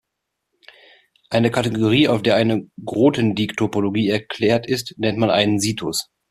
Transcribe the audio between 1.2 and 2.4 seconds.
Eine Kategorie, auf der